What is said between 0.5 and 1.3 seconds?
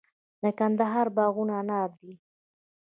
کندهار